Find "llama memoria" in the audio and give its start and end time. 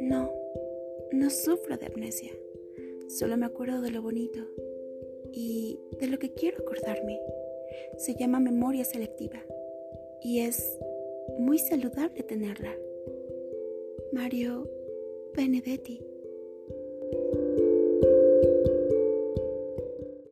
8.14-8.84